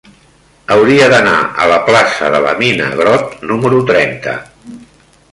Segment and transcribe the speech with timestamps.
[0.75, 1.33] Hauria d'anar
[1.65, 4.33] a la plaça de la Mina Grott número trenta.